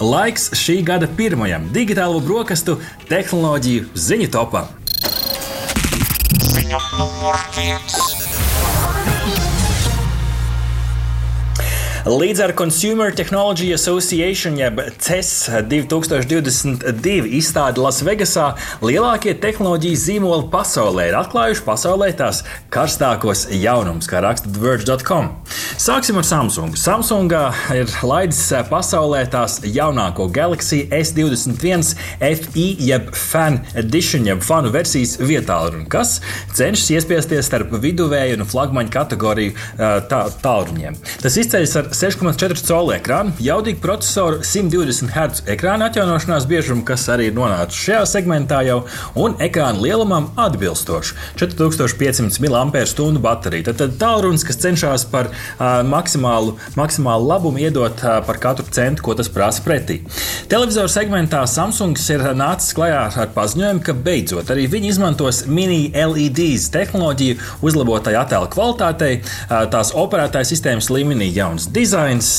[0.00, 2.78] Laiks šī gada pirmajam digitālo brokastu
[3.10, 4.70] tehnoloģiju ziņu topam.
[12.08, 21.18] Līdz ar Consumer Technology Association, jeb CES 2022 izstādi Lasvegasā, lielākie tehnoloģiju zīmoli pasaulē ir
[21.20, 22.40] atklājuši pasaulē tās
[22.72, 25.28] karstākos jaunumus, kā raksta TheVerge.com.
[25.80, 26.74] Sāksim ar Samsung.
[26.76, 27.38] Samsungā
[27.72, 35.86] ir laidis pasaulē tās jaunāko Galaxy S21 FI, jeb Fan Edition, jeb fanu versijas vietālruni,
[35.88, 36.18] kas
[36.52, 39.54] cenšas iespiesties starp viduvēju un flagmaņu kategoriju
[40.10, 40.98] tā, tālruņiem.
[41.22, 47.30] Tas izceļas ar 6,4 colu ekrānu, jaudīgu procesoru, 120 Hz ekrāna atjaunošanās biežumu, kas arī
[47.30, 48.82] ir nonācis šajā segmentā jau,
[49.16, 53.70] un ekrāna lielumam atbilstošu 4500 mAh bateriju.
[53.72, 59.14] Tad, tad tālrunis, kas cenšas par uh, maksimālu, maksimālu labumu iedot par katru centu, ko
[59.18, 60.00] tas prasa pretī.
[60.50, 66.68] Televizoru segmentā Samsung ir nācis klajā ar paziņojumu, ka beidzot arī viņi izmantos mini LEDs
[66.74, 69.20] tehnoloģiju uzlabotai attēlu kvalitātei,
[69.72, 72.30] tās operētāja sistēmas līmenī jauns dizains,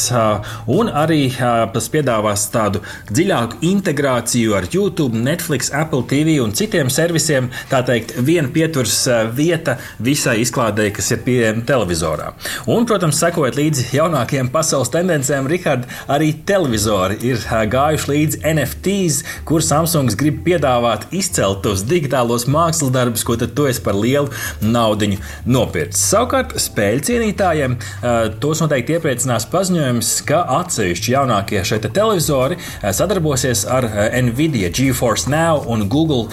[0.71, 1.29] un arī
[1.73, 7.49] tas piedāvās tādu dziļāku integrāciju ar YouTube, Netflix, Apple TV un citiem servisiem.
[7.71, 8.97] Tā teikt, viena pieturas
[9.37, 12.31] vieta visai izklādēji, kas ir pieejama televizorā.
[12.71, 17.41] Un, protams, sekojot līdzi jaunākajiem pasaules tendencēm, Rihard, arī televizori ir
[17.71, 23.97] gājuši līdzi NFTs, kur Samsungs grib piedāvāt izceltos digitālos mākslas darbus, ko tu esi par
[23.97, 25.11] lielu naudu
[25.45, 26.01] nopircis.
[26.11, 27.77] Savukārt, spēļu cienītājiem
[28.41, 33.87] tos noteikti iepriecinās paziņojums, ka atsevišķi jaunākie šeit televizori eh, sadarbosies ar
[34.21, 36.27] Nvidia, GeForce Now un Google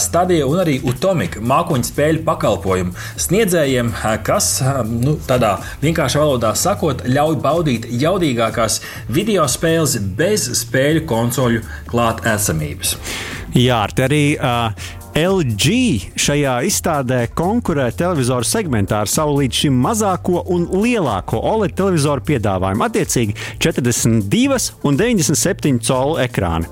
[0.00, 3.92] Stadia un arī Utomik mākoņu spēļu pakalpojumu sniedzējiem,
[4.26, 4.56] kas
[4.88, 12.96] nu, tādā vienkāršā valodā sakot, ļauj baudīt jaudīgākās video spēles bez spēļu konsoļu klātesamības.
[13.54, 14.72] Jā, arī uh,
[15.14, 15.70] LG
[16.18, 22.82] šajā izstādē konkurē televizoru segmentā ar savu līdz šim mazāko un lielāko OLED televizoru piedāvājumu,
[22.82, 26.66] attiecīgi 42 un 97 colu ekrāni.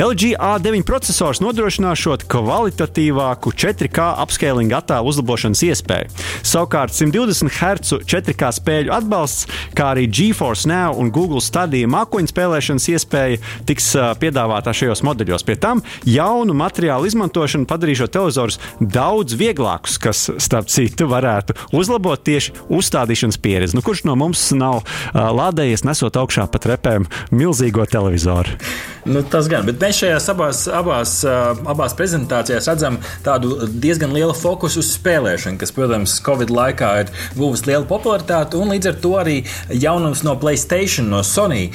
[0.00, 6.08] LG A9 processors nodrošināšot kvalitatīvāku 4K upscaling attēlu uzlabošanas iespēju.
[6.40, 9.44] Savukārt 120 Hz 4K spēļu atbalsts,
[9.76, 13.92] kā arī GeForce Now un Google Stadia mākoņu spēlēšanas iespēja tiks
[14.24, 15.44] piedāvātā šajos modeļos.
[15.46, 22.54] Pie tam jaunu materiālu izmantošanu padarīšot televizorus daudz vieglākus, kas, starp citu, varētu uzlabot tieši
[22.72, 23.76] uzstādīšanas pieredzi.
[23.76, 28.58] Nu, kurš no mums nav uh, lādējies, nesot augšā pa trepēm milzīgo televizoru?
[29.04, 31.10] Nu, tas gan, bet mēs šajās abās, abās,
[31.68, 32.94] abās prezentācijās redzam
[33.24, 38.72] tādu diezgan lielu fokusu uz spēlēšanu, kas, protams, Covid laikā ir guvusi lielu popularitāti, un
[38.72, 39.34] līdz ar to arī
[39.68, 41.66] jaunums no Playstation, no Sony,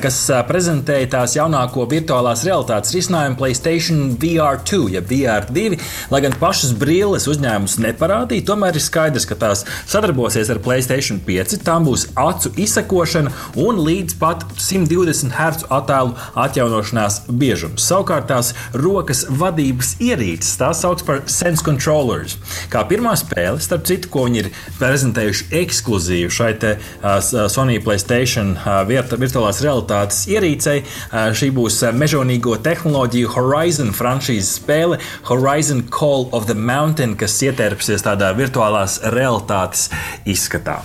[0.00, 5.76] kas prezentēja tās jaunāko virtuālās realitātes risinājumu Playstation VR2, ja VR2,
[6.08, 11.58] lai gan pašas brilles uzņēmums neparādīja, tomēr ir skaidrs, ka tās sadarbosies ar Playstation 5,
[11.68, 17.86] tām būs acu izsekošana un līdz pat 120 Hz attēlu atjaunošana atjaunošanās biežums.
[17.88, 22.36] Savukārt tās rokas vadības ierīces tās sauc par sense controllers.
[22.70, 27.18] Kā pirmā spēle, starp citu, ko viņi ir prezentējuši ekskluzīvi šai te, uh,
[27.48, 35.00] Sony Playstation uh, virtuālās realitātes ierīcei, uh, šī būs mežonīgo tehnoloģiju Horizon franšīzes spēle
[35.30, 39.88] Horizon Call of the Mountain, kas ietērpsies tādā virtuālās realitātes
[40.28, 40.82] izskatā.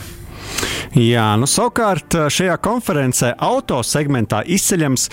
[0.93, 5.07] Jā, nu savukārt šajā konferencē auto segmentā izceļams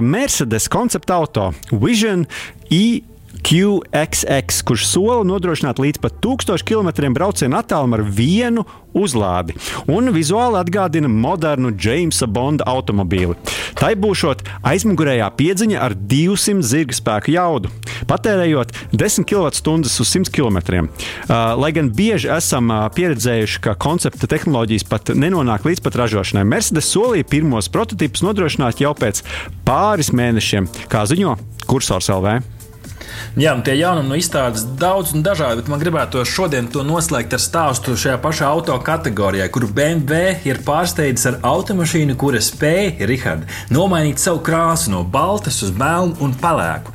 [0.00, 2.24] Mercedes koncepta auto Vision
[2.72, 3.02] E.
[3.44, 8.64] QXX, kurš sola nodrošināt līdz pat 1000 km braucienu attālumu ar vienu
[8.96, 9.54] uzlādi
[9.90, 13.36] un vizuāli atgādina modernu Jamesa Bonda automobīli.
[13.78, 17.70] Tai būšot aizmugurējā piedziņa ar 200 zirga spēku jaudu,
[18.10, 19.52] patērējot 10 kWh
[19.86, 20.88] uz 100 km.
[20.88, 26.46] Uh, lai gan bieži esam uh, pieredzējuši, ka koncepta tehnoloģijas pat nenonāk līdz pat ražošanai,
[26.48, 29.22] Mercedes solīja pirmos prototipus nodrošināt jau pēc
[29.68, 31.36] pāris mēnešiem, kā ziņo
[31.68, 32.57] Kursors LV.
[33.38, 37.34] Jā, un tie jaunumi no izstādes daudz un dažādi, bet man gribētu šodien to noslēgt
[37.36, 43.46] ar stāstu šajā pašā auto kategorijā, kur BMW ir pārsteidzis ar automašīnu, kura spēja, Rihard,
[43.74, 46.94] nomainīt savu krāsu no baltas uz melnu un pelēku.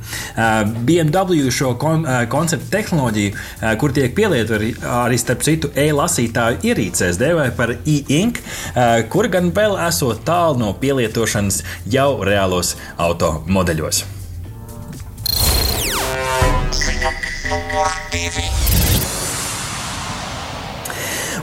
[0.86, 3.36] BMW šo kon, konceptu tehnoloģiju,
[3.80, 4.72] kur tiek pielietota arī,
[5.04, 8.42] arī starp citu e-lasītāju ierīcēs, dēvē par e-ink,
[9.12, 12.74] kur gan vēl esot tālu no pielietošanas jau reālos
[18.24, 18.63] Music.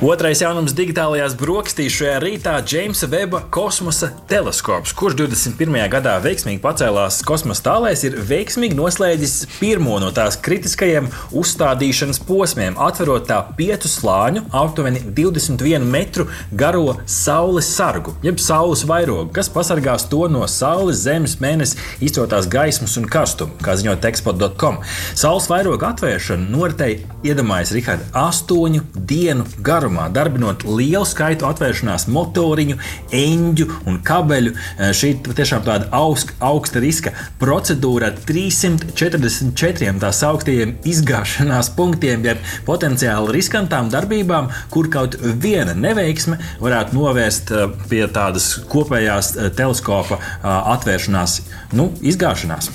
[0.02, 5.84] Otrais jaunums digitālajās brokastīs šajā rītā- Džeimsa Veba kosmosa teleskops, kurš 21.
[5.94, 11.06] gadā veiksmīgi pacēlās kosmosa tālēs, ir veiksmīgi noslēdzis pirmo no tās kritiskajiem
[11.38, 19.30] uzstādīšanas posmiem, atverot tā piecu slāņu, aptuveni 21 metru garo saules sargu, jeb saules vairogu,
[19.32, 24.82] kas pasargās to no saules, zemes, mēnesi izcotās gaismas un karstuma, kā ziņo tekspot.com.
[25.14, 32.78] Saules vairoga atvēršana noritēja iedomājas Rihards astoņu dienu garumā, darbinot lielu skaitu atvēršanās motoriņu,
[33.16, 34.54] eņģu un kabeļu.
[34.54, 42.42] Eh, šī tiešām tāda augsta, augsta riska procedūra ar 344 tā sauktiem izgāšanās punktiem, jeb
[42.68, 50.20] potenciāli riskantām darbībām, kur kaut viena neveiksme varētu novērst eh, pie tādas kopējās eh, teleskopa
[50.42, 51.42] atvēršanās,
[51.78, 52.72] nu, izgāšanās.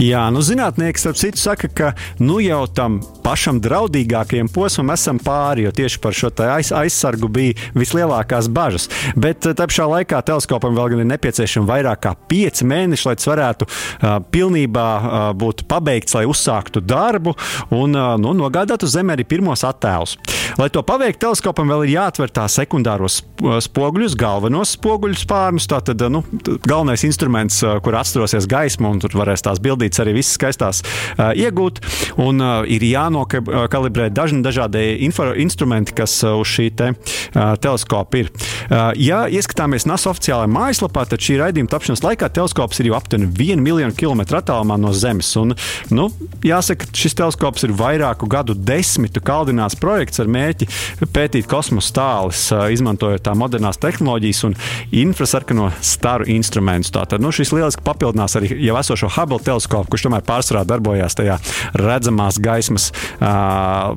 [0.00, 1.90] Jā, nu, zinātnieki starp citu saka, ka
[2.22, 7.70] nu jau tam pašam draudīgākajam posmam esam pāri, jo tieši par šo aiz, aizsargu bija
[7.76, 8.88] vislielākās bažas.
[9.14, 13.68] Bet tā pašā laikā teleskopam vēl ir nepieciešama vairāk kā pieci mēneši, lai tas varētu
[13.68, 17.36] uh, pilnībā uh, būt pabeigts, lai uzsāktu darbu
[17.76, 20.16] un uh, nu, nogādātu Zemē arī pirmos attēlus.
[20.58, 23.22] Lai to paveiktu, teleskopam vēl ir jāatver tā sekundāros
[23.64, 25.68] spoguļus, galvenos spoguļu spārnus.
[25.70, 26.20] Tātad nu,
[26.66, 31.32] galvenais instruments, kur atstosies gaisma, un tur varēs tās bildīt bildītas arī visas skaistās uh,
[31.36, 31.80] iegūt.
[32.22, 38.30] Un uh, ir jānokalibrē dažni dažādi instrumenti, kas uz šī te, uh, teleskopa ir.
[38.68, 43.30] Uh, ja ieskatāmies NASA oficiālajā mājaslapā, tad šī raidījuma tapšanas laikā teleskops ir jau aptuveni
[43.32, 45.32] 1 miljonu kilometru attālumā no Zemes.
[45.40, 45.56] Un,
[45.92, 46.08] nu,
[46.44, 50.68] jāsaka, šis teleskops ir vairāku gadu desmitu kaldināts projekts ar mērķi
[51.12, 54.56] pētīt kosmosa tālus, uh, izmantojot tā modernās tehnoloģijas un
[55.02, 56.92] infrasarkano staru instrumentus.
[56.92, 61.16] Tātad nu, šis lieliski papildinās arī jau esošo Hubble teleskopu teleskopu, kurš tomēr pārsvarā darbojās
[61.18, 61.38] tajā
[61.78, 62.90] redzamās gaismas
[63.20, 63.92] uh,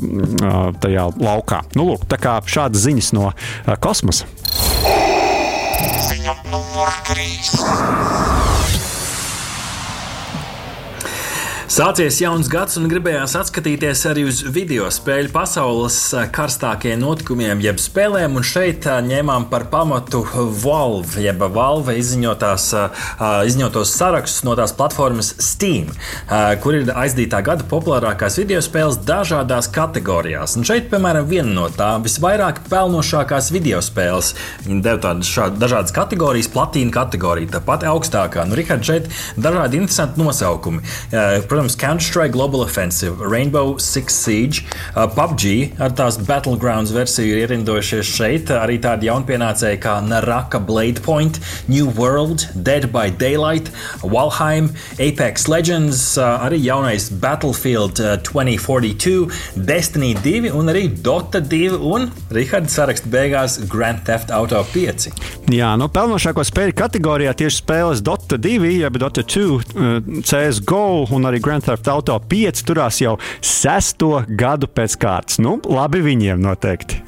[0.81, 1.63] tajā laukā.
[1.75, 4.30] Nu, lūk, tā kā šādas ziņas no uh, kosmosa.
[6.06, 8.44] Ziņa numur 3.
[11.75, 15.98] Sācies jauns gads un gribējās atskatīties arī uz video spēļu pasaules
[16.31, 18.38] karstākajiem notikumiem, jeb spēlēm.
[18.39, 20.22] Un šeit ņēmām par pamatu
[20.62, 22.69] Valve, jeb Valve izziņotās,
[23.50, 25.89] izziņotos sarakstus no tās platformas Steam,
[26.63, 30.56] kur ir aizdītā gada populārākās video spēles dažādās kategorijās.
[30.56, 34.31] Un šeit, piemēram, viena no tām visvairāk pelnošākās video spēles.
[34.69, 38.48] Viņi deva tādas dažādas kategorijas, platīna kategorija, tāpat augstākā.
[38.48, 40.88] Nu, Rihards, šeit dažādi interesanti nosaukumi.
[41.12, 44.66] Protams, protams, Counter-Strike Global Offensive, Rainbow Six Siege,
[44.96, 48.52] uh, PUBG ar tās Battlegrounds versiju ir ierindojušies šeit.
[48.54, 53.72] Arī tādi jaunpienācēji kā Naraka Blade Point, New World, Dead by Daylight,
[54.04, 54.70] Valheim,
[55.00, 62.10] Apex Legends, uh, arī jaunais Battlefield uh, 2042, Destiny 2 un arī Dota 2 un
[62.36, 65.10] Rihards saraksta beigās Grand Theft Auto 5.
[65.54, 70.86] Jā, no pelnošāko spēļu kategorijā tieši spēles Dota 2, jeb Dota 2, uh, CSGO
[71.16, 75.40] un arī Grand Grand Theft Auto 5 turās jau sesto gadu pēc kārtas.
[75.40, 77.05] Nu, labi viņiem noteikti.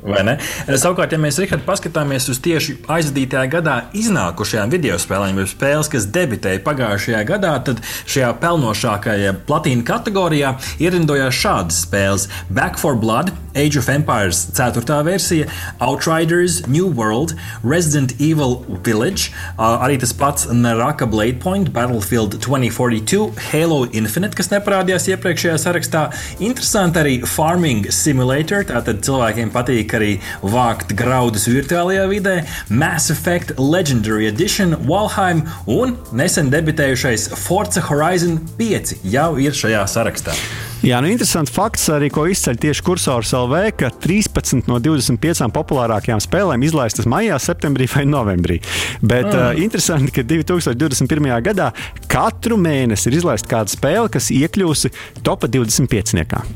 [0.00, 6.08] Savukārt, ja mēs Richard, paskatāmies uz tieši aizdītajā gadā iznākušajām video spēlēm, jau spēles, kas
[6.14, 13.76] debitēja pagājušajā gadā, tad šajā pelnošākajā platīna kategorijā ierindojās šādas spēles: Back for Blood, Age
[13.76, 15.02] of Empires 4.
[15.04, 15.48] versija,
[15.80, 23.84] Outriders, New World, Resident Evil Village, arī tas pats Naraka Blade Point, Battlefield 2042, Halo
[23.92, 26.06] Infinite, kas neparādījās iepriekšējā sarakstā.
[26.40, 33.58] Interesanti arī Farming Simulator, tātad cilvēkiem patīk patīk arī vākt graudus virtuālajā vidē, Mass Effect
[33.58, 40.34] Legendary Edition, Valheim un nesen debitējušais Forza Horizon 5 jau ir šajā sarakstā.
[40.80, 46.22] Jā, nu interesants fakts arī, ko izceļ tieši kursors LV, ka 13 no 25 populārākajām
[46.24, 48.60] spēlēm izlaistas maijā, septembrī vai novembrī.
[49.02, 49.36] Bet mm.
[49.36, 51.28] uh, interesanti, ka 2021.
[51.50, 51.68] gadā
[52.08, 56.16] katru mēnesi ir izlaista kāda spēle, kas iekļūsi top 25.
[56.16, 56.46] Niekā.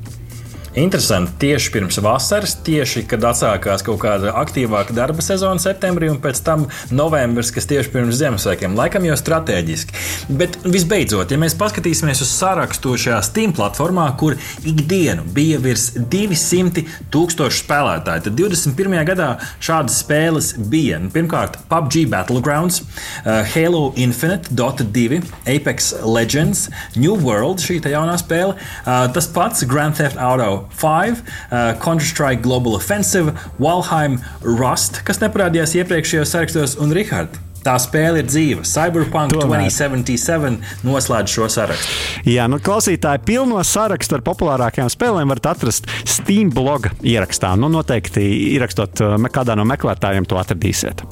[0.74, 6.40] Interesanti, tieši pirms vasaras, tieši kad atsākās kaut kāda aktīvāka darba sezona septembrī, un pēc
[6.42, 9.94] tam novembris, kas tieši pirms Ziemassvētkiem, laikam jau strateģiski.
[10.34, 14.34] Bet visbeidzot, ja mēs paskatīsimies uz sarakstu šajā Steam platformā, kur
[14.66, 16.82] ikdienu bija virs 200
[17.14, 18.98] tūkstoši spēlētāji, tad 21.
[19.12, 19.30] gadā
[19.62, 25.22] šādas spēles bija pirmkārt PUBG Battlegrounds, uh, Halo Infinite, Dota 2,
[25.54, 26.66] Apex Legends,
[26.98, 32.78] New World, šī jaunā spēle, uh, tas pats Grand Theft Auto 5, uh, Counter-Strike Global
[32.78, 37.42] Offensive, Valheim, Rust, kas neparādījās iepriekšējos sarakstos, un Rihards.
[37.64, 38.64] Tā spēle ir dzīva.
[38.68, 39.64] Cyberpunk Tomēr.
[39.64, 41.94] 2077 noslēdz šo sarakstu.
[42.28, 47.54] Jā, nu, klausītāji, pilno sarakstu ar populārākajām spēlēm varat atrast Steam bloga ierakstā.
[47.56, 51.06] Nu, noteikti ierakstot uh, kādā no meklētājiem, to atradīsiet.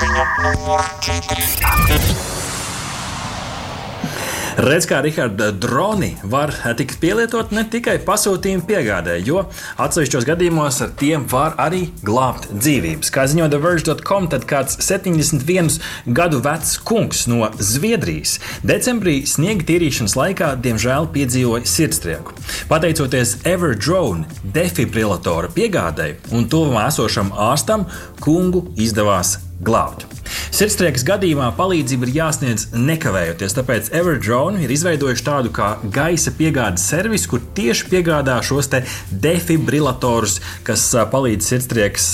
[0.00, 2.39] Ziņa numur 4.
[4.60, 9.46] Redz, kā Rihards, droni var tikt pielietot ne tikai pasūtījumu piegādē, jo
[9.80, 13.08] atsevišķos gadījumos ar tiem var arī glābt dzīvības.
[13.14, 15.80] Kā ziņo TheVerge.com, tad kāds 71
[16.12, 22.36] gadu vecs kungs no Zviedrijas decembrī sniega tīrīšanas laikā diemžēl piedzīvoja sirdstrieku.
[22.68, 27.88] Pateicoties Everdrone defibrilatora piegādēji un tuvumā esošam ārstam,
[28.20, 30.19] kungu izdevās glābt.
[30.54, 37.30] Sirdstriekas gadījumā palīdzība ir jāsniedz nekavējoties, tāpēc Everdrone ir izveidojuši tādu kā gaisa piegādes servisu,
[37.34, 38.70] kur tieši piegādā šos
[39.10, 42.08] defibrilatorus, kas palīdz sirdstriekas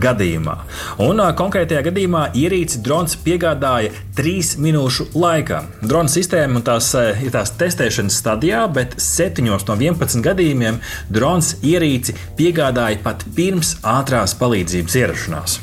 [0.00, 0.56] gadījumā.
[1.04, 5.60] Un konkrētajā gadījumā ierīci drons piegādāja 3 minūšu laikā.
[5.82, 10.80] Drona sistēma tās, ir tās testēšanas stadijā, bet 7 no 11 gadījumiem
[11.12, 15.60] drons ierīci piegādāja pat pirms ātrās palīdzības ierašanās.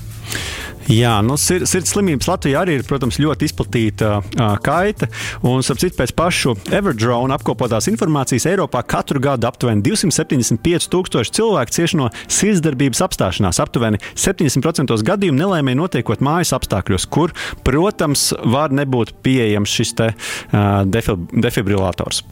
[0.91, 5.07] Jā, nu, sir, sirds slimības Latvijā arī ir, protams, ļoti izplatīta uh, kaita.
[5.47, 11.75] Un, ap citu, pēc pašu Everdrone apkopotās informācijas Eiropā katru gadu aptuveni 275 tūkstoši cilvēku
[11.77, 13.61] cieš no sirdsdarbības apstāšanās.
[13.63, 17.31] Aptuveni 70% gadījumu nelaimē notiekot mājas apstākļos, kur,
[17.63, 22.25] protams, var nebūt pieejams šis te, uh, defibrillators.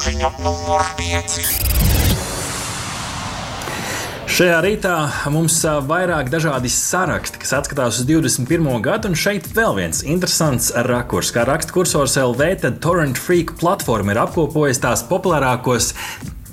[0.00, 1.69] Ziņa numur 5.
[4.40, 4.92] Šajā rītā
[5.28, 8.70] mums ir vairāk dažādi saraksti, kas atskatās uz 21.
[8.80, 11.28] gadu, un šeit vēl viens interesants rakurs.
[11.34, 15.90] Kā raksta kursors LV, tad Torrent Freak platforma ir apkopojusi tās populārākos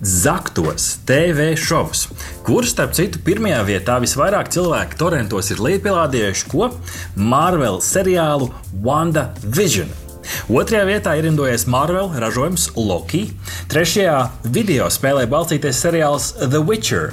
[0.03, 2.09] Zaktos TV šovus,
[2.43, 6.67] kurus, starp citu, pirmajā vietā visvairāk cilvēku torrentos ir liepielādējuši ko?
[7.15, 8.51] Marvel seriālu
[8.83, 10.06] Wanda Vision.
[10.47, 13.25] Otrajā vietā ierindojies Marvel ražojums Loki.
[13.67, 14.13] Trešajā
[14.55, 17.09] video spēlē balstīties seriāls The Witcher.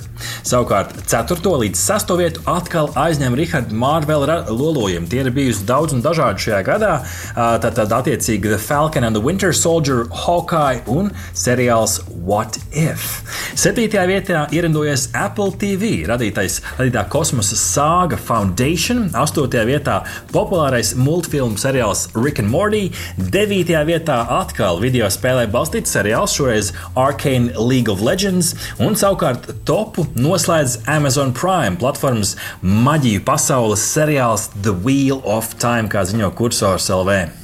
[0.47, 1.43] Savukārt 4.
[1.43, 2.12] līdz 6.
[2.21, 4.23] vietu atkal aizņem Rahards Marvel
[4.55, 5.11] lolojumi.
[5.11, 6.93] Tie ir bijusi daudz un dažādi šajā gadā.
[7.35, 13.25] Tad, tad attiecīgi The Falcon and the Winter Soldier, Hawkeye un seriāls What If.
[13.59, 13.91] 7.
[14.07, 19.09] vietā ierindojies Apple TV radītais, radītā kosmosa sāga Foundation.
[19.11, 19.50] 8.
[19.67, 22.93] vietā populārais multfilmu seriāls Rick and Morty.
[23.31, 23.71] 9.
[23.88, 28.52] vietā atkal video spēlē balstīts seriāls, šoreiz Arcane League of Legends,
[28.83, 36.04] un savukārt topu noslēdz Amazon Prime platformas maģiju pasaules seriāls The Wheel of Time, kā
[36.09, 37.44] ziņo kursors LV.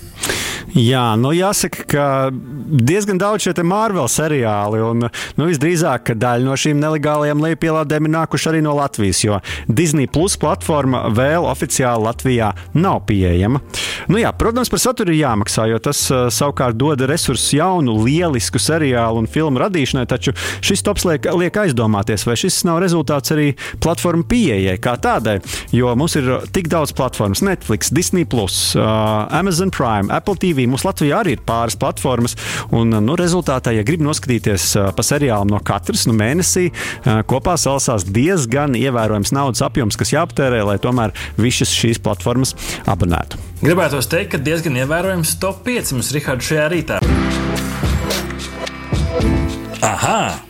[0.77, 6.55] Jā, nu jāsaka, ka diezgan daudz šie Marvel seriāli, un nu, visdrīzāk, ka daļa no
[6.55, 12.53] šīm nelegālajām lejupielādēm ir nākuši arī no Latvijas, jo Disney Plus platforma vēl oficiāli Latvijā
[12.79, 13.63] nav pieejama.
[14.11, 18.63] Nu, jā, protams, par saturu ir jāmaksā, jo tas uh, savukārt dod resursus jaunu, lielisku
[18.63, 20.35] seriālu un filmu radīšanai, taču
[20.65, 23.51] šis tops liek, liek aizdomāties, vai šis nav rezultāts arī
[23.83, 25.41] platformu pieejai kā tādai,
[25.75, 30.60] jo mums ir tik daudz platformas- Netflix, Disney, Plus, uh, Amazon Prime, Apple TV.
[30.61, 30.69] TV.
[30.71, 32.37] Mums Latvijā arī ir pāris platformas.
[32.75, 36.71] Un, nu, rezultātā, ja grib noskatīties pa seriālam no katras nu, mēnesī,
[37.31, 42.55] kopā salasās diezgan ievērojams naudas apjoms, kas jāaptērē, lai tomēr visas šīs platformas
[42.91, 43.41] abonētu.
[43.65, 47.01] Gribētu teikt, ka diezgan ievērojams top 5 mums Rihards šajā rītā.
[49.87, 50.50] Aha!